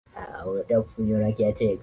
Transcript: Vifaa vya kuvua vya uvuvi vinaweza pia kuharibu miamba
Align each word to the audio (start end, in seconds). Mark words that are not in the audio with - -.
Vifaa 0.07 0.23
vya 0.23 0.41
kuvua 0.43 0.61
vya 0.63 0.79
uvuvi 0.79 1.03
vinaweza 1.03 1.33
pia 1.37 1.51
kuharibu 1.53 1.67
miamba 1.69 1.79